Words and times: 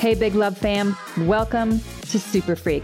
Hey, 0.00 0.14
Big 0.14 0.34
Love 0.34 0.56
fam. 0.56 0.96
Welcome 1.26 1.72
to 1.72 2.16
Superfreq. 2.16 2.82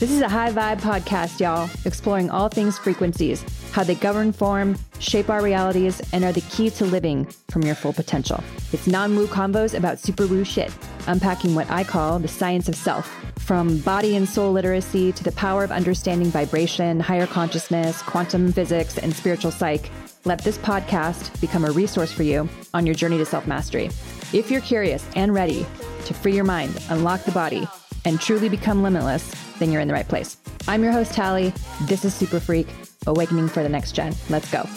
This 0.00 0.10
is 0.10 0.20
a 0.20 0.28
high 0.28 0.50
vibe 0.50 0.80
podcast, 0.80 1.38
y'all, 1.38 1.70
exploring 1.84 2.28
all 2.28 2.48
things 2.48 2.76
frequencies, 2.76 3.44
how 3.70 3.84
they 3.84 3.94
govern 3.94 4.32
form, 4.32 4.76
shape 4.98 5.30
our 5.30 5.44
realities, 5.44 6.02
and 6.12 6.24
are 6.24 6.32
the 6.32 6.40
key 6.50 6.70
to 6.70 6.84
living 6.84 7.24
from 7.52 7.62
your 7.62 7.76
full 7.76 7.92
potential. 7.92 8.42
It's 8.72 8.88
non 8.88 9.14
woo 9.14 9.28
combos 9.28 9.78
about 9.78 10.00
super 10.00 10.26
woo 10.26 10.42
shit, 10.42 10.76
unpacking 11.06 11.54
what 11.54 11.70
I 11.70 11.84
call 11.84 12.18
the 12.18 12.26
science 12.26 12.68
of 12.68 12.74
self, 12.74 13.14
from 13.38 13.78
body 13.82 14.16
and 14.16 14.28
soul 14.28 14.50
literacy 14.50 15.12
to 15.12 15.22
the 15.22 15.30
power 15.30 15.62
of 15.62 15.70
understanding 15.70 16.32
vibration, 16.32 16.98
higher 16.98 17.28
consciousness, 17.28 18.02
quantum 18.02 18.50
physics, 18.50 18.98
and 18.98 19.14
spiritual 19.14 19.52
psych. 19.52 19.88
Let 20.24 20.42
this 20.42 20.58
podcast 20.58 21.40
become 21.40 21.64
a 21.64 21.70
resource 21.70 22.10
for 22.10 22.24
you 22.24 22.48
on 22.74 22.86
your 22.86 22.96
journey 22.96 23.18
to 23.18 23.24
self 23.24 23.46
mastery. 23.46 23.88
If 24.32 24.50
you're 24.50 24.60
curious 24.60 25.06
and 25.14 25.32
ready 25.32 25.64
to 26.06 26.14
free 26.14 26.34
your 26.34 26.44
mind, 26.44 26.82
unlock 26.88 27.24
the 27.24 27.32
body, 27.32 27.68
and 28.04 28.20
truly 28.20 28.48
become 28.48 28.82
limitless, 28.82 29.30
then 29.58 29.70
you're 29.70 29.80
in 29.80 29.88
the 29.88 29.94
right 29.94 30.08
place. 30.08 30.36
I'm 30.68 30.82
your 30.82 30.92
host, 30.92 31.12
Talie. 31.12 31.52
This 31.82 32.04
is 32.04 32.14
Superfreq, 32.14 32.66
Awakening 33.06 33.48
for 33.48 33.62
the 33.62 33.68
Next 33.68 33.92
Gen. 33.92 34.14
Let's 34.28 34.50
go. 34.50 34.68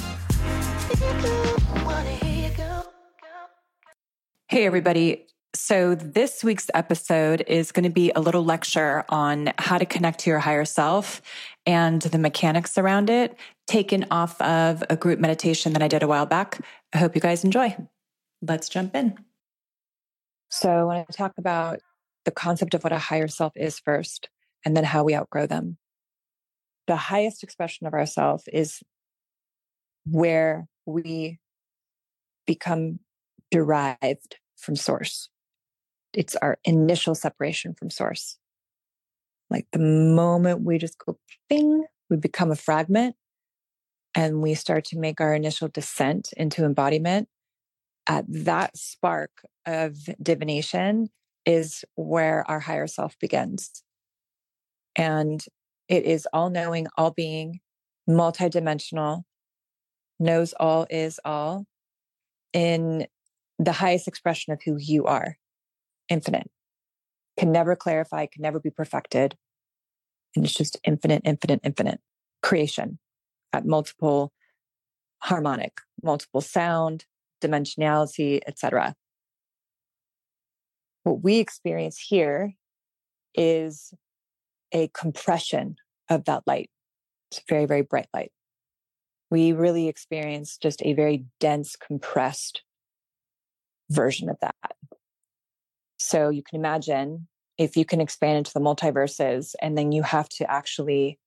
Hey, 4.47 4.65
everybody. 4.65 5.27
So, 5.55 5.95
this 5.95 6.43
week's 6.43 6.69
episode 6.73 7.43
is 7.47 7.71
going 7.71 7.83
to 7.83 7.89
be 7.89 8.11
a 8.15 8.19
little 8.19 8.43
lecture 8.45 9.03
on 9.09 9.51
how 9.57 9.79
to 9.79 9.85
connect 9.85 10.19
to 10.21 10.29
your 10.29 10.39
higher 10.39 10.65
self 10.65 11.21
and 11.65 12.01
the 12.01 12.19
mechanics 12.19 12.77
around 12.77 13.09
it, 13.09 13.37
taken 13.67 14.05
off 14.11 14.39
of 14.41 14.83
a 14.89 14.95
group 14.95 15.19
meditation 15.19 15.73
that 15.73 15.81
I 15.81 15.87
did 15.87 16.03
a 16.03 16.07
while 16.07 16.27
back. 16.27 16.59
I 16.93 16.99
hope 16.99 17.15
you 17.15 17.21
guys 17.21 17.43
enjoy. 17.43 17.75
Let's 18.41 18.69
jump 18.69 18.95
in. 18.95 19.17
So, 20.49 20.87
when 20.87 20.97
I 20.97 21.05
talk 21.11 21.33
about 21.37 21.79
the 22.25 22.31
concept 22.31 22.73
of 22.73 22.83
what 22.83 22.93
a 22.93 22.99
higher 22.99 23.27
self 23.27 23.53
is 23.55 23.79
first, 23.79 24.29
and 24.65 24.75
then 24.75 24.83
how 24.83 25.03
we 25.03 25.15
outgrow 25.15 25.47
them. 25.47 25.77
The 26.87 26.95
highest 26.95 27.43
expression 27.43 27.87
of 27.87 27.93
ourself 27.93 28.43
is 28.51 28.81
where 30.05 30.67
we 30.85 31.39
become 32.45 32.99
derived 33.51 34.37
from 34.57 34.75
source. 34.75 35.29
It's 36.13 36.35
our 36.37 36.57
initial 36.63 37.15
separation 37.15 37.75
from 37.75 37.89
source. 37.89 38.37
Like 39.49 39.67
the 39.71 39.79
moment 39.79 40.63
we 40.63 40.77
just 40.77 40.97
go 40.97 41.17
bing, 41.49 41.85
we 42.09 42.17
become 42.17 42.51
a 42.51 42.55
fragment 42.55 43.15
and 44.15 44.41
we 44.41 44.55
start 44.55 44.85
to 44.85 44.97
make 44.97 45.21
our 45.21 45.33
initial 45.33 45.67
descent 45.67 46.29
into 46.35 46.65
embodiment. 46.65 47.27
At 48.09 48.25
that 48.27 48.75
spark 48.75 49.29
of 49.67 49.95
divination 50.21 51.09
is 51.45 51.85
where 51.95 52.43
our 52.49 52.59
higher 52.59 52.87
self 52.87 53.17
begins. 53.19 53.83
And 54.95 55.45
it 55.87 56.05
is 56.05 56.27
all 56.33 56.49
knowing, 56.49 56.87
all 56.97 57.11
being, 57.11 57.59
multidimensional, 58.09 59.21
knows 60.19 60.53
all 60.59 60.87
is 60.89 61.19
all 61.23 61.65
in 62.51 63.05
the 63.59 63.73
highest 63.73 64.07
expression 64.07 64.53
of 64.53 64.61
who 64.63 64.77
you 64.77 65.05
are, 65.05 65.37
infinite. 66.09 66.49
Can 67.37 67.51
never 67.51 67.75
clarify, 67.75 68.25
can 68.25 68.41
never 68.41 68.59
be 68.59 68.71
perfected. 68.71 69.37
And 70.35 70.43
it's 70.45 70.55
just 70.55 70.79
infinite, 70.83 71.21
infinite, 71.25 71.61
infinite 71.63 71.99
creation 72.41 72.97
at 73.53 73.67
multiple 73.67 74.33
harmonic, 75.19 75.79
multiple 76.01 76.41
sound, 76.41 77.05
dimensionality, 77.39 78.39
etc. 78.47 78.95
What 81.03 81.23
we 81.23 81.37
experience 81.37 81.97
here 81.97 82.53
is 83.35 83.93
a 84.71 84.89
compression 84.89 85.75
of 86.09 86.25
that 86.25 86.43
light. 86.45 86.69
It's 87.31 87.41
very, 87.47 87.65
very 87.65 87.81
bright 87.81 88.07
light. 88.13 88.31
We 89.31 89.51
really 89.51 89.87
experience 89.87 90.57
just 90.57 90.81
a 90.83 90.93
very 90.93 91.25
dense, 91.39 91.75
compressed 91.75 92.63
version 93.89 94.29
of 94.29 94.37
that. 94.41 94.55
So 95.97 96.29
you 96.29 96.41
can 96.41 96.59
imagine 96.59 97.27
if 97.57 97.75
you 97.75 97.85
can 97.85 98.01
expand 98.01 98.37
into 98.37 98.53
the 98.53 98.61
multiverses 98.61 99.53
and 99.61 99.77
then 99.77 99.91
you 99.91 100.01
have 100.01 100.29
to 100.29 100.49
actually 100.49 101.19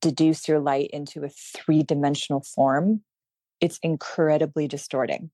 deduce 0.00 0.48
your 0.48 0.58
light 0.58 0.90
into 0.92 1.22
a 1.22 1.28
three 1.28 1.82
dimensional 1.82 2.40
form, 2.40 3.02
it's 3.60 3.78
incredibly 3.82 4.66
distorting. 4.66 5.30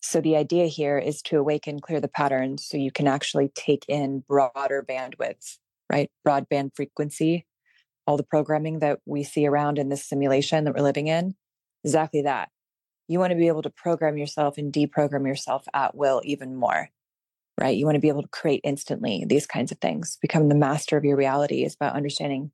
So 0.00 0.20
the 0.20 0.36
idea 0.36 0.66
here 0.66 0.98
is 0.98 1.20
to 1.22 1.38
awaken, 1.38 1.80
clear 1.80 2.00
the 2.00 2.08
patterns 2.08 2.64
so 2.64 2.78
you 2.78 2.90
can 2.90 3.06
actually 3.06 3.50
take 3.54 3.84
in 3.86 4.24
broader 4.26 4.84
bandwidth, 4.88 5.58
right? 5.92 6.10
Broadband 6.26 6.70
frequency, 6.74 7.46
all 8.06 8.16
the 8.16 8.22
programming 8.22 8.78
that 8.78 9.00
we 9.04 9.22
see 9.22 9.46
around 9.46 9.78
in 9.78 9.90
this 9.90 10.04
simulation 10.04 10.64
that 10.64 10.74
we're 10.74 10.82
living 10.82 11.08
in. 11.08 11.34
Exactly 11.84 12.22
that. 12.22 12.48
You 13.08 13.18
want 13.18 13.32
to 13.32 13.36
be 13.36 13.48
able 13.48 13.62
to 13.62 13.70
program 13.70 14.16
yourself 14.16 14.56
and 14.56 14.72
deprogram 14.72 15.26
yourself 15.26 15.66
at 15.74 15.94
will 15.94 16.22
even 16.24 16.56
more, 16.56 16.88
right? 17.60 17.76
You 17.76 17.84
want 17.84 17.96
to 17.96 18.00
be 18.00 18.08
able 18.08 18.22
to 18.22 18.28
create 18.28 18.62
instantly 18.64 19.24
these 19.26 19.46
kinds 19.46 19.70
of 19.70 19.78
things. 19.78 20.16
Become 20.22 20.48
the 20.48 20.54
master 20.54 20.96
of 20.96 21.04
your 21.04 21.16
reality 21.16 21.64
is 21.64 21.74
about 21.74 21.96
understanding 21.96 22.52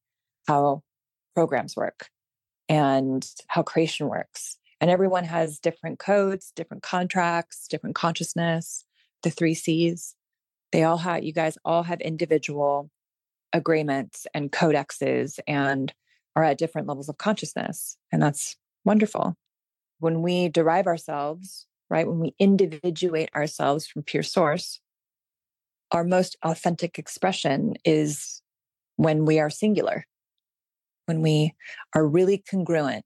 how 0.49 0.83
programs 1.35 1.77
work 1.77 2.09
and 2.69 3.29
how 3.49 3.63
creation 3.63 4.09
works 4.09 4.59
and 4.81 4.91
everyone 4.91 5.25
has 5.25 5.59
different 5.59 5.99
codes, 5.99 6.53
different 6.55 6.83
contracts, 6.83 7.67
different 7.69 7.95
consciousness, 7.95 8.85
the 9.23 9.31
three 9.31 9.55
C's. 9.55 10.15
They 10.73 10.83
all 10.85 10.99
have, 10.99 11.25
you 11.25 11.33
guys 11.33 11.57
all 11.65 11.83
have 11.85 12.01
individual 12.01 12.91
agreements 13.53 14.27
and 14.35 14.53
codexes 14.53 15.39
and 15.47 15.93
are 16.35 16.45
at 16.45 16.59
different 16.59 16.87
levels 16.87 17.09
of 17.09 17.17
consciousness. 17.17 17.97
And 18.13 18.23
that's 18.23 18.57
wonderful. 18.85 19.37
When 19.99 20.21
we 20.21 20.49
derive 20.49 20.87
ourselves, 20.87 21.67
right, 21.89 22.07
when 22.07 22.21
we 22.21 22.35
individuate 22.39 23.31
ourselves 23.35 23.87
from 23.87 24.03
pure 24.03 24.23
source, 24.23 24.81
our 25.93 26.05
most 26.05 26.37
authentic 26.43 26.99
expression 26.99 27.77
is 27.85 28.43
when 28.97 29.25
we 29.25 29.39
are 29.39 29.49
singular, 29.49 30.05
when 31.07 31.23
we 31.23 31.55
are 31.95 32.07
really 32.07 32.43
congruent 32.49 33.05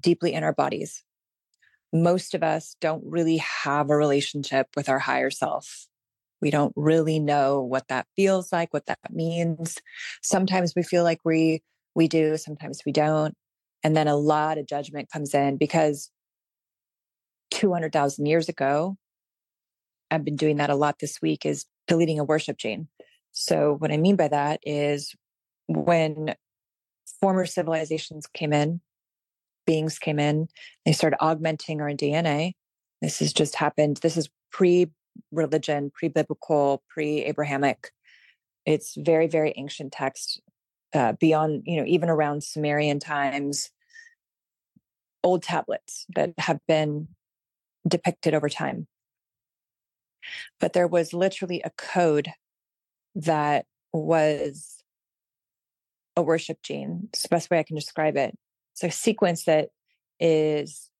deeply 0.00 0.32
in 0.32 0.44
our 0.44 0.52
bodies. 0.52 1.04
Most 1.92 2.34
of 2.34 2.42
us 2.42 2.76
don't 2.80 3.04
really 3.04 3.38
have 3.38 3.90
a 3.90 3.96
relationship 3.96 4.68
with 4.76 4.88
our 4.88 4.98
higher 4.98 5.30
self. 5.30 5.86
We 6.40 6.50
don't 6.50 6.72
really 6.74 7.18
know 7.18 7.60
what 7.60 7.88
that 7.88 8.06
feels 8.16 8.52
like, 8.52 8.72
what 8.72 8.86
that 8.86 8.98
means. 9.10 9.78
Sometimes 10.22 10.74
we 10.74 10.82
feel 10.82 11.04
like 11.04 11.20
we 11.24 11.62
we 11.94 12.08
do, 12.08 12.36
sometimes 12.38 12.80
we 12.86 12.92
don't. 12.92 13.34
And 13.84 13.96
then 13.96 14.08
a 14.08 14.16
lot 14.16 14.58
of 14.58 14.66
judgment 14.66 15.10
comes 15.12 15.34
in 15.34 15.58
because 15.58 16.10
200,000 17.50 18.24
years 18.24 18.48
ago, 18.48 18.96
I've 20.10 20.24
been 20.24 20.36
doing 20.36 20.56
that 20.56 20.70
a 20.70 20.74
lot 20.74 20.98
this 21.00 21.20
week 21.20 21.44
is 21.44 21.66
deleting 21.86 22.18
a 22.18 22.24
worship 22.24 22.56
gene. 22.56 22.88
So 23.32 23.76
what 23.78 23.92
I 23.92 23.96
mean 23.96 24.16
by 24.16 24.28
that 24.28 24.60
is 24.62 25.14
when 25.68 26.34
former 27.22 27.46
civilizations 27.46 28.26
came 28.26 28.52
in 28.52 28.82
beings 29.66 29.98
came 29.98 30.18
in, 30.18 30.48
they 30.84 30.92
started 30.92 31.16
augmenting 31.20 31.80
our 31.80 31.90
DNA. 31.90 32.52
This 33.00 33.18
has 33.18 33.32
just 33.32 33.56
happened. 33.56 33.98
This 33.98 34.16
is 34.16 34.28
pre 34.50 34.90
religion, 35.30 35.90
pre 35.94 36.08
biblical, 36.08 36.82
pre 36.88 37.24
Abrahamic. 37.24 37.90
It's 38.64 38.94
very, 38.96 39.26
very 39.26 39.52
ancient 39.56 39.92
text, 39.92 40.40
uh, 40.94 41.12
beyond, 41.12 41.62
you 41.66 41.78
know, 41.78 41.86
even 41.86 42.08
around 42.08 42.44
Sumerian 42.44 43.00
times, 43.00 43.70
old 45.24 45.42
tablets 45.42 46.06
that 46.14 46.32
have 46.38 46.60
been 46.68 47.08
depicted 47.86 48.34
over 48.34 48.48
time. 48.48 48.86
But 50.60 50.72
there 50.72 50.86
was 50.86 51.12
literally 51.12 51.60
a 51.64 51.70
code 51.70 52.28
that 53.16 53.66
was 53.92 54.81
a 56.16 56.22
worship 56.22 56.58
gene. 56.62 57.08
It's 57.12 57.22
the 57.22 57.28
best 57.28 57.50
way 57.50 57.58
I 57.58 57.62
can 57.62 57.76
describe 57.76 58.16
it. 58.16 58.36
It's 58.72 58.84
a 58.84 58.90
sequence 58.90 59.44
that 59.44 59.70
is 60.20 60.90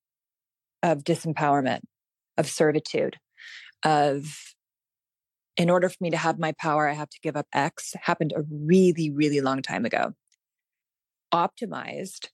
of 0.83 1.05
disempowerment, 1.05 1.81
of 2.37 2.49
servitude, 2.49 3.19
of 3.85 4.55
in 5.57 5.69
order 5.69 5.89
for 5.89 5.99
me 6.01 6.11
to 6.11 6.17
have 6.17 6.39
my 6.39 6.53
power, 6.53 6.89
I 6.89 6.95
have 6.95 7.11
to 7.11 7.21
give 7.23 7.37
up 7.37 7.47
X. 7.53 7.95
Happened 8.01 8.33
a 8.35 8.43
really, 8.51 9.11
really 9.11 9.41
long 9.41 9.61
time 9.61 9.85
ago. 9.85 10.15
Optimized, 11.33 12.29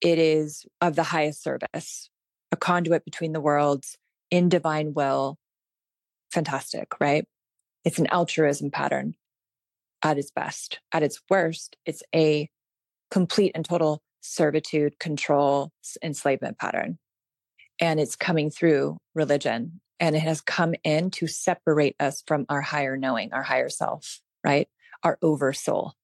it 0.00 0.18
is 0.18 0.64
of 0.80 0.94
the 0.96 1.02
highest 1.02 1.42
service, 1.42 2.10
a 2.52 2.56
conduit 2.56 3.04
between 3.04 3.32
the 3.32 3.40
worlds 3.40 3.96
in 4.30 4.48
divine 4.48 4.94
will. 4.94 5.36
Fantastic, 6.32 6.88
right? 7.00 7.26
It's 7.84 7.98
an 7.98 8.06
altruism 8.08 8.70
pattern 8.70 9.14
at 10.04 10.18
its 10.18 10.30
best. 10.30 10.78
At 10.92 11.02
its 11.02 11.20
worst, 11.28 11.76
it's 11.86 12.02
a 12.14 12.48
complete 13.10 13.52
and 13.54 13.64
total 13.64 14.02
servitude, 14.20 14.98
control, 14.98 15.72
enslavement 16.02 16.58
pattern. 16.58 16.98
And 17.80 17.98
it's 17.98 18.14
coming 18.14 18.50
through 18.50 18.98
religion 19.14 19.80
and 19.98 20.14
it 20.14 20.20
has 20.20 20.40
come 20.40 20.74
in 20.84 21.10
to 21.12 21.26
separate 21.26 21.96
us 21.98 22.22
from 22.26 22.46
our 22.48 22.60
higher 22.60 22.96
knowing, 22.96 23.32
our 23.32 23.42
higher 23.42 23.68
self, 23.68 24.20
right? 24.44 24.68
Our 25.02 25.18
oversoul, 25.22 25.94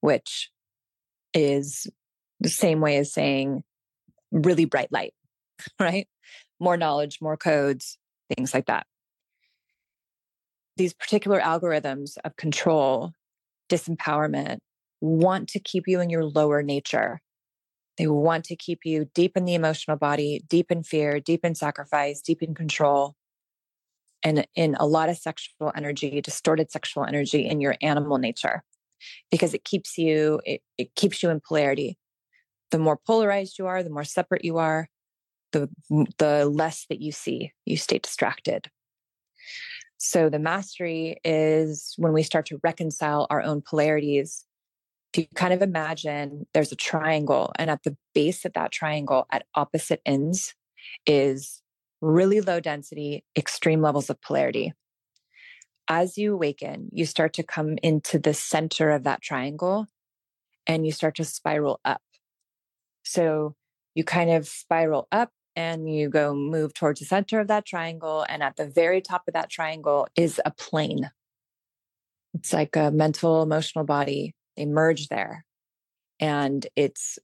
which 0.00 0.50
is 1.34 1.86
the 2.40 2.48
same 2.48 2.80
way 2.80 2.96
as 2.96 3.12
saying 3.12 3.62
really 4.30 4.64
bright 4.64 4.92
light, 4.92 5.14
right? 5.80 6.08
More 6.58 6.76
knowledge, 6.76 7.18
more 7.20 7.36
codes, 7.36 7.98
things 8.34 8.54
like 8.54 8.66
that. 8.66 8.86
These 10.76 10.94
particular 10.94 11.40
algorithms 11.40 12.16
of 12.24 12.36
control, 12.36 13.12
disempowerment, 13.70 14.58
want 15.00 15.48
to 15.50 15.60
keep 15.60 15.84
you 15.86 16.00
in 16.00 16.10
your 16.10 16.24
lower 16.24 16.62
nature. 16.62 17.22
They 17.96 18.06
want 18.06 18.44
to 18.46 18.56
keep 18.56 18.80
you 18.84 19.08
deep 19.14 19.36
in 19.36 19.44
the 19.44 19.54
emotional 19.54 19.96
body, 19.96 20.42
deep 20.48 20.70
in 20.70 20.82
fear, 20.82 21.20
deep 21.20 21.44
in 21.44 21.54
sacrifice, 21.54 22.20
deep 22.20 22.42
in 22.42 22.54
control, 22.54 23.14
and 24.22 24.46
in 24.54 24.74
a 24.78 24.86
lot 24.86 25.08
of 25.08 25.16
sexual 25.16 25.72
energy, 25.74 26.20
distorted 26.20 26.70
sexual 26.70 27.04
energy 27.04 27.46
in 27.46 27.60
your 27.60 27.76
animal 27.80 28.18
nature, 28.18 28.62
because 29.30 29.54
it 29.54 29.64
keeps 29.64 29.96
you, 29.96 30.40
it, 30.44 30.62
it 30.76 30.94
keeps 30.94 31.22
you 31.22 31.30
in 31.30 31.40
polarity. 31.40 31.96
The 32.70 32.78
more 32.78 32.98
polarized 33.06 33.58
you 33.58 33.66
are, 33.66 33.82
the 33.82 33.90
more 33.90 34.04
separate 34.04 34.44
you 34.44 34.58
are, 34.58 34.88
the, 35.52 35.68
the 36.18 36.46
less 36.46 36.86
that 36.88 37.00
you 37.00 37.12
see, 37.12 37.52
you 37.64 37.76
stay 37.76 37.98
distracted. 37.98 38.68
So 40.02 40.30
the 40.30 40.38
mastery 40.38 41.18
is 41.24 41.92
when 41.98 42.14
we 42.14 42.22
start 42.22 42.46
to 42.46 42.58
reconcile 42.62 43.26
our 43.28 43.42
own 43.42 43.60
polarities. 43.60 44.46
If 45.12 45.20
you 45.20 45.26
kind 45.34 45.52
of 45.52 45.60
imagine 45.60 46.46
there's 46.54 46.72
a 46.72 46.76
triangle, 46.76 47.52
and 47.56 47.68
at 47.68 47.82
the 47.82 47.94
base 48.14 48.46
of 48.46 48.54
that 48.54 48.72
triangle, 48.72 49.26
at 49.30 49.44
opposite 49.54 50.00
ends, 50.06 50.54
is 51.04 51.60
really 52.00 52.40
low 52.40 52.60
density, 52.60 53.24
extreme 53.36 53.82
levels 53.82 54.08
of 54.08 54.18
polarity. 54.22 54.72
As 55.86 56.16
you 56.16 56.32
awaken, 56.32 56.88
you 56.92 57.04
start 57.04 57.34
to 57.34 57.42
come 57.42 57.76
into 57.82 58.18
the 58.18 58.32
center 58.32 58.88
of 58.92 59.04
that 59.04 59.20
triangle 59.20 59.86
and 60.66 60.86
you 60.86 60.92
start 60.92 61.16
to 61.16 61.24
spiral 61.26 61.78
up. 61.84 62.00
So 63.02 63.54
you 63.94 64.04
kind 64.04 64.30
of 64.30 64.48
spiral 64.48 65.08
up 65.12 65.30
and 65.60 65.92
you 65.94 66.08
go 66.08 66.34
move 66.34 66.72
towards 66.72 67.00
the 67.00 67.06
center 67.06 67.38
of 67.38 67.48
that 67.48 67.66
triangle. 67.66 68.24
And 68.30 68.42
at 68.42 68.56
the 68.56 68.66
very 68.66 69.02
top 69.02 69.24
of 69.28 69.34
that 69.34 69.50
triangle 69.50 70.08
is 70.16 70.40
a 70.46 70.50
plane. 70.50 71.10
It's 72.32 72.54
like 72.54 72.76
a 72.76 72.90
mental, 72.90 73.42
emotional 73.42 73.84
body. 73.84 74.34
They 74.56 74.64
merge 74.64 75.08
there. 75.08 75.44
And 76.18 76.66
it's 76.76 77.18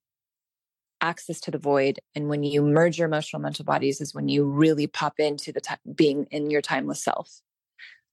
access 1.00 1.40
to 1.42 1.50
the 1.50 1.58
void. 1.58 1.98
And 2.14 2.28
when 2.28 2.42
you 2.42 2.60
merge 2.60 2.98
your 2.98 3.08
emotional 3.08 3.40
mental 3.40 3.64
bodies, 3.64 4.02
is 4.02 4.14
when 4.14 4.28
you 4.28 4.44
really 4.44 4.86
pop 4.86 5.14
into 5.18 5.50
the 5.50 5.62
time 5.62 5.78
being 5.94 6.26
in 6.30 6.50
your 6.50 6.62
timeless 6.62 7.02
self. 7.02 7.40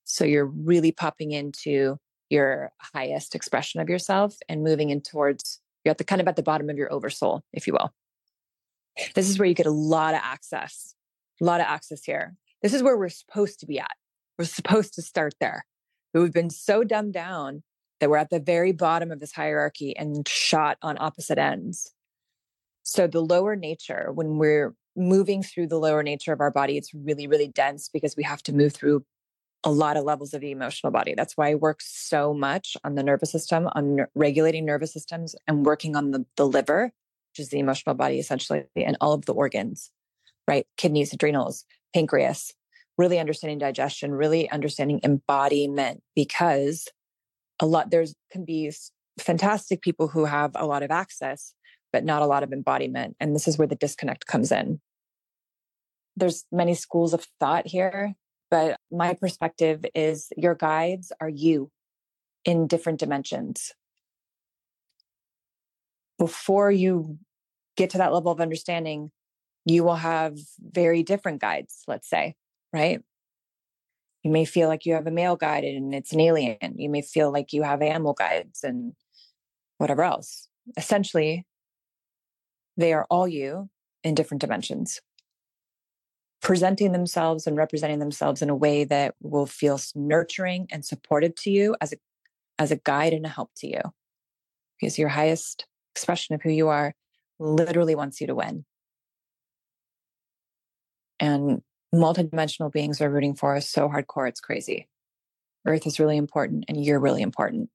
So 0.05 0.23
you're 0.23 0.45
really 0.45 0.93
popping 0.93 1.31
into 1.31 1.97
your 2.29 2.71
highest 2.93 3.35
expression 3.35 3.81
of 3.81 3.89
yourself 3.89 4.37
and 4.47 4.63
moving 4.63 4.89
in 4.89 5.01
towards 5.01 5.59
you're 5.83 5.91
at 5.91 5.97
the 5.97 6.05
kind 6.05 6.21
of 6.21 6.29
at 6.29 6.37
the 6.37 6.43
bottom 6.43 6.69
of 6.69 6.77
your 6.77 6.91
oversoul, 6.93 7.43
if 7.51 7.67
you 7.67 7.73
will. 7.73 7.91
This 9.15 9.29
is 9.29 9.39
where 9.39 9.47
you 9.47 9.53
get 9.53 9.65
a 9.65 9.71
lot 9.71 10.13
of 10.13 10.21
access, 10.23 10.95
a 11.41 11.45
lot 11.45 11.61
of 11.61 11.67
access 11.67 12.03
here. 12.03 12.35
This 12.61 12.73
is 12.73 12.83
where 12.83 12.97
we're 12.97 13.09
supposed 13.09 13.59
to 13.59 13.65
be 13.65 13.79
at. 13.79 13.91
We're 14.37 14.45
supposed 14.45 14.93
to 14.95 15.01
start 15.01 15.33
there. 15.39 15.65
But 16.13 16.21
we've 16.21 16.33
been 16.33 16.49
so 16.49 16.83
dumbed 16.83 17.13
down 17.13 17.63
that 17.99 18.09
we're 18.09 18.17
at 18.17 18.29
the 18.29 18.39
very 18.39 18.71
bottom 18.71 19.11
of 19.11 19.19
this 19.19 19.31
hierarchy 19.31 19.95
and 19.97 20.27
shot 20.27 20.77
on 20.81 20.97
opposite 20.99 21.37
ends. 21.37 21.93
So 22.83 23.07
the 23.07 23.21
lower 23.21 23.55
nature, 23.55 24.11
when 24.13 24.37
we're 24.37 24.75
moving 24.95 25.41
through 25.41 25.67
the 25.67 25.79
lower 25.79 26.03
nature 26.03 26.33
of 26.33 26.41
our 26.41 26.51
body, 26.51 26.77
it's 26.77 26.93
really, 26.93 27.27
really 27.27 27.47
dense 27.47 27.89
because 27.89 28.15
we 28.15 28.23
have 28.23 28.43
to 28.43 28.53
move 28.53 28.73
through 28.73 29.05
a 29.63 29.71
lot 29.71 29.95
of 29.95 30.03
levels 30.03 30.33
of 30.33 30.41
the 30.41 30.51
emotional 30.51 30.91
body. 30.91 31.13
That's 31.15 31.37
why 31.37 31.51
I 31.51 31.55
work 31.55 31.79
so 31.81 32.33
much 32.33 32.75
on 32.83 32.95
the 32.95 33.03
nervous 33.03 33.31
system, 33.31 33.69
on 33.73 34.05
regulating 34.13 34.65
nervous 34.65 34.91
systems 34.91 35.35
and 35.47 35.65
working 35.65 35.95
on 35.95 36.11
the, 36.11 36.25
the 36.35 36.45
liver, 36.45 36.91
is 37.39 37.49
the 37.49 37.59
emotional 37.59 37.95
body 37.95 38.19
essentially, 38.19 38.63
and 38.75 38.97
all 39.01 39.13
of 39.13 39.25
the 39.25 39.33
organs, 39.33 39.91
right? 40.47 40.65
Kidneys, 40.77 41.13
adrenals, 41.13 41.65
pancreas, 41.93 42.53
really 42.97 43.19
understanding 43.19 43.57
digestion, 43.57 44.11
really 44.13 44.49
understanding 44.49 44.99
embodiment 45.03 46.01
because 46.15 46.87
a 47.59 47.65
lot 47.65 47.91
there's 47.91 48.13
can 48.31 48.45
be 48.45 48.71
fantastic 49.19 49.81
people 49.81 50.07
who 50.07 50.25
have 50.25 50.51
a 50.55 50.65
lot 50.65 50.83
of 50.83 50.91
access 50.91 51.53
but 51.93 52.03
not 52.03 52.23
a 52.23 52.25
lot 52.25 52.43
of 52.43 52.51
embodiment. 52.51 53.15
And 53.21 53.33
this 53.33 53.47
is 53.47 53.57
where 53.57 53.67
the 53.67 53.75
disconnect 53.75 54.25
comes 54.25 54.51
in. 54.51 54.81
There's 56.17 56.43
many 56.51 56.73
schools 56.73 57.13
of 57.13 57.25
thought 57.39 57.67
here, 57.67 58.15
but 58.51 58.77
my 58.91 59.13
perspective 59.13 59.85
is 59.95 60.27
your 60.35 60.55
guides 60.55 61.11
are 61.21 61.29
you 61.29 61.71
in 62.43 62.67
different 62.67 62.99
dimensions. 62.99 63.71
Before 66.17 66.71
you 66.71 67.17
get 67.75 67.91
to 67.91 67.97
that 67.97 68.13
level 68.13 68.31
of 68.31 68.41
understanding, 68.41 69.11
you 69.65 69.83
will 69.83 69.95
have 69.95 70.37
very 70.59 71.03
different 71.03 71.41
guides, 71.41 71.83
let's 71.87 72.09
say, 72.09 72.35
right? 72.71 73.01
You 74.23 74.31
may 74.31 74.45
feel 74.45 74.69
like 74.69 74.85
you 74.85 74.93
have 74.93 75.07
a 75.07 75.11
male 75.11 75.35
guide 75.35 75.63
and 75.63 75.93
it's 75.93 76.13
an 76.13 76.19
alien. 76.19 76.75
You 76.77 76.89
may 76.89 77.01
feel 77.01 77.31
like 77.31 77.51
you 77.51 77.63
have 77.63 77.81
animal 77.81 78.13
guides 78.13 78.63
and 78.63 78.93
whatever 79.77 80.03
else. 80.03 80.47
Essentially, 80.77 81.45
they 82.77 82.93
are 82.93 83.05
all 83.09 83.27
you 83.27 83.69
in 84.03 84.15
different 84.15 84.41
dimensions, 84.41 85.01
presenting 86.41 86.91
themselves 86.91 87.47
and 87.47 87.57
representing 87.57 87.99
themselves 87.99 88.41
in 88.41 88.49
a 88.49 88.55
way 88.55 88.83
that 88.85 89.15
will 89.21 89.45
feel 89.45 89.79
nurturing 89.95 90.67
and 90.71 90.85
supportive 90.85 91.35
to 91.35 91.49
you 91.49 91.75
as 91.81 91.93
a, 91.93 91.97
as 92.59 92.71
a 92.71 92.77
guide 92.77 93.13
and 93.13 93.25
a 93.25 93.29
help 93.29 93.51
to 93.57 93.67
you. 93.67 93.81
Because 94.79 94.97
your 94.97 95.09
highest 95.09 95.65
expression 95.95 96.35
of 96.35 96.41
who 96.41 96.49
you 96.49 96.69
are 96.69 96.93
literally 97.39 97.95
wants 97.95 98.19
you 98.21 98.27
to 98.27 98.35
win. 98.35 98.65
And 101.19 101.61
multidimensional 101.93 102.71
beings 102.71 103.01
are 103.01 103.09
rooting 103.09 103.35
for 103.35 103.55
us 103.55 103.69
so 103.69 103.87
hardcore, 103.87 104.27
it's 104.27 104.41
crazy. 104.41 104.87
Earth 105.65 105.87
is 105.87 105.99
really 105.99 106.17
important, 106.17 106.65
and 106.67 106.83
you're 106.83 106.99
really 106.99 107.21
important. 107.21 107.69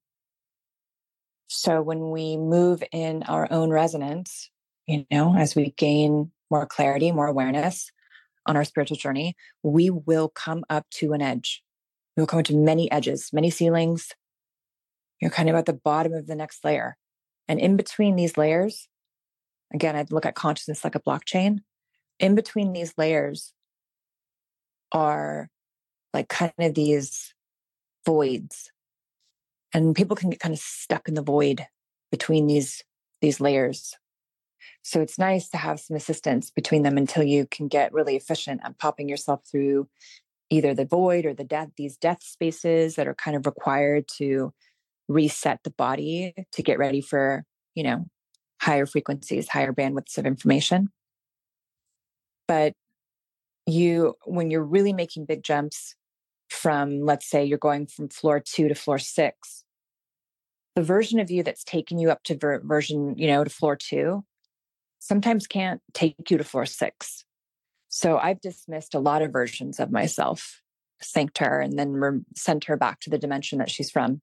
So 1.47 1.81
when 1.81 2.11
we 2.11 2.37
move 2.37 2.83
in 2.91 3.23
our 3.23 3.47
own 3.51 3.71
resonance, 3.71 4.51
you 4.85 5.05
know, 5.09 5.35
as 5.35 5.55
we 5.55 5.71
gain 5.71 6.31
more 6.51 6.67
clarity, 6.67 7.11
more 7.11 7.27
awareness 7.27 7.91
on 8.45 8.55
our 8.55 8.63
spiritual 8.63 8.97
journey, 8.97 9.35
we 9.63 9.89
will 9.89 10.29
come 10.29 10.63
up 10.69 10.85
to 10.91 11.13
an 11.13 11.21
edge. 11.21 11.63
We 12.15 12.21
will 12.21 12.27
come 12.27 12.43
to 12.43 12.55
many 12.55 12.91
edges, 12.91 13.31
many 13.33 13.49
ceilings. 13.49 14.09
You're 15.19 15.31
kind 15.31 15.49
of 15.49 15.55
at 15.55 15.65
the 15.65 15.73
bottom 15.73 16.13
of 16.13 16.27
the 16.27 16.35
next 16.35 16.63
layer. 16.63 16.97
And 17.49 17.59
in 17.59 17.75
between 17.75 18.15
these 18.15 18.37
layers, 18.37 18.87
again, 19.73 19.97
I'd 19.97 20.11
look 20.13 20.25
at 20.25 20.35
consciousness 20.35 20.85
like 20.85 20.95
a 20.95 21.01
blockchain. 21.01 21.59
In 22.17 22.35
between 22.35 22.71
these 22.71 22.93
layers 22.97 23.51
are 24.93 25.49
like 26.13 26.29
kind 26.29 26.53
of 26.59 26.75
these 26.75 27.33
voids. 28.05 28.71
And 29.73 29.93
people 29.93 30.15
can 30.15 30.29
get 30.29 30.39
kind 30.39 30.53
of 30.53 30.59
stuck 30.59 31.09
in 31.09 31.15
the 31.15 31.21
void 31.21 31.65
between 32.09 32.47
these 32.47 32.83
these 33.21 33.41
layers 33.41 33.97
so 34.81 35.01
it's 35.01 35.19
nice 35.19 35.49
to 35.49 35.57
have 35.57 35.79
some 35.79 35.95
assistance 35.95 36.51
between 36.51 36.83
them 36.83 36.97
until 36.97 37.23
you 37.23 37.45
can 37.45 37.67
get 37.67 37.93
really 37.93 38.15
efficient 38.15 38.61
at 38.63 38.77
popping 38.77 39.09
yourself 39.09 39.41
through 39.45 39.87
either 40.49 40.73
the 40.73 40.85
void 40.85 41.25
or 41.25 41.33
the 41.33 41.43
death, 41.43 41.69
these 41.77 41.97
death 41.97 42.23
spaces 42.23 42.95
that 42.95 43.07
are 43.07 43.15
kind 43.15 43.37
of 43.37 43.45
required 43.45 44.07
to 44.17 44.53
reset 45.09 45.59
the 45.63 45.71
body 45.71 46.33
to 46.53 46.63
get 46.63 46.79
ready 46.79 47.01
for, 47.01 47.43
you 47.75 47.83
know, 47.83 48.05
higher 48.61 48.85
frequencies, 48.85 49.49
higher 49.49 49.73
bandwidths 49.73 50.17
of 50.17 50.25
information. 50.25 50.89
But 52.47 52.73
you, 53.65 54.15
when 54.23 54.49
you're 54.49 54.63
really 54.63 54.93
making 54.93 55.25
big 55.25 55.43
jumps 55.43 55.95
from, 56.49 57.01
let's 57.01 57.29
say, 57.29 57.43
you're 57.43 57.57
going 57.57 57.87
from 57.87 58.09
floor 58.09 58.39
two 58.39 58.69
to 58.69 58.75
floor 58.75 58.99
six, 58.99 59.63
the 60.75 60.83
version 60.83 61.19
of 61.19 61.29
you 61.29 61.43
that's 61.43 61.63
taking 61.63 61.99
you 61.99 62.11
up 62.11 62.23
to 62.23 62.37
ver- 62.37 62.61
version, 62.63 63.17
you 63.17 63.27
know, 63.27 63.43
to 63.43 63.49
floor 63.49 63.75
two 63.75 64.23
sometimes 64.99 65.47
can't 65.47 65.81
take 65.93 66.29
you 66.29 66.37
to 66.37 66.43
floor 66.43 66.65
six. 66.65 67.25
So 67.87 68.17
I've 68.17 68.41
dismissed 68.41 68.93
a 68.93 68.99
lot 68.99 69.21
of 69.21 69.33
versions 69.33 69.79
of 69.79 69.91
myself, 69.91 70.61
thanked 71.03 71.39
her, 71.39 71.59
and 71.59 71.79
then 71.79 71.93
re- 71.93 72.21
sent 72.35 72.65
her 72.65 72.77
back 72.77 72.99
to 73.01 73.09
the 73.09 73.17
dimension 73.17 73.57
that 73.59 73.71
she's 73.71 73.89
from. 73.89 74.21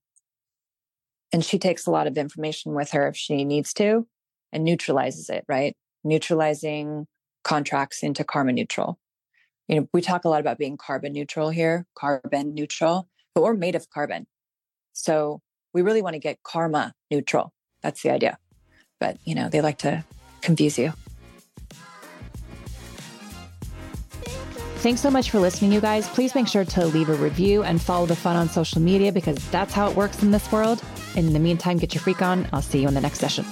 And 1.33 1.45
she 1.45 1.59
takes 1.59 1.87
a 1.87 1.91
lot 1.91 2.07
of 2.07 2.17
information 2.17 2.75
with 2.75 2.93
her 2.93 3.09
if 3.09 3.17
she 3.17 3.45
needs 3.45 3.73
to 3.75 4.07
and 4.53 4.65
neutralizes 4.65 5.29
it, 5.29 5.45
right? 5.49 5.77
Neutralizing 6.05 7.07
contracts 7.43 8.03
into 8.03 8.25
karma 8.25 8.53
neutral. 8.53 8.99
You 9.69 9.81
know, 9.81 9.89
we 9.93 10.01
talk 10.01 10.25
a 10.25 10.29
lot 10.29 10.41
about 10.41 10.59
being 10.59 10.77
carbon 10.77 11.13
neutral 11.13 11.51
here, 11.51 11.87
carbon 11.95 12.55
neutral, 12.55 13.09
but 13.35 13.43
we're 13.43 13.55
made 13.55 13.75
of 13.75 13.91
carbon. 13.91 14.27
So 14.93 15.41
we 15.75 15.83
really 15.83 16.03
want 16.03 16.15
to 16.15 16.21
get 16.21 16.43
karma 16.43 16.95
neutral. 17.11 17.53
That's 17.83 18.03
the 18.03 18.11
idea. 18.11 18.39
But, 19.01 19.19
you 19.25 19.35
know, 19.35 19.49
they 19.49 19.61
like 19.61 19.79
to 19.79 20.05
confuse 20.41 20.79
you. 20.79 20.93
Thanks 24.79 25.01
so 25.01 25.11
much 25.11 25.31
for 25.31 25.41
listening, 25.41 25.73
you 25.73 25.81
guys. 25.81 26.07
Please 26.09 26.35
make 26.35 26.47
sure 26.47 26.65
to 26.65 26.87
leave 26.87 27.09
a 27.09 27.15
review 27.15 27.65
and 27.65 27.83
follow 27.83 28.07
the 28.07 28.15
fun 28.15 28.37
on 28.37 28.49
social 28.49 28.81
media 28.81 29.11
because 29.11 29.37
that's 29.51 29.75
how 29.75 29.91
it 29.91 29.97
works 29.97 30.23
in 30.23 30.31
this 30.31 30.51
world. 30.53 30.81
And 31.17 31.27
in 31.27 31.33
the 31.33 31.41
meantime, 31.41 31.79
get 31.79 31.95
your 31.95 32.03
freak 32.03 32.23
on. 32.23 32.47
I'll 32.53 32.63
see 32.63 32.81
you 32.81 32.89
in 32.89 32.95
the 32.95 33.01
next 33.01 33.19
session. 33.19 33.45